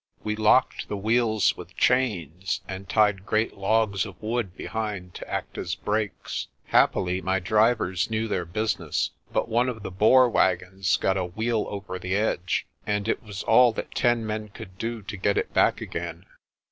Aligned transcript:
We 0.23 0.35
locked 0.35 0.87
the 0.87 0.97
wheels 0.97 1.55
with 1.55 1.77
chains, 1.77 2.61
and 2.67 2.89
tied 2.89 3.23
great 3.23 3.55
logs 3.55 4.03
of 4.03 4.19
wood 4.19 4.57
behind 4.57 5.13
to 5.13 5.29
act 5.31 5.59
as 5.59 5.75
brakes. 5.75 6.47
Hap 6.65 6.93
pily 6.93 7.21
my 7.21 7.37
drivers 7.39 8.09
knew 8.09 8.27
their 8.27 8.45
business, 8.45 9.11
but 9.31 9.47
one 9.47 9.69
of 9.69 9.83
the 9.83 9.91
Boer 9.91 10.27
wagons 10.27 10.97
got 10.97 11.17
a 11.17 11.25
wheel 11.25 11.67
over 11.69 11.99
the 11.99 12.15
edge, 12.15 12.65
and 12.87 13.07
it 13.07 13.21
was 13.21 13.43
all 13.43 13.71
that 13.73 13.93
ten 13.93 14.25
men 14.25 14.47
could 14.49 14.79
do 14.79 15.03
to 15.03 15.15
get 15.17 15.37
it 15.37 15.53
back 15.53 15.81
again. 15.81 16.25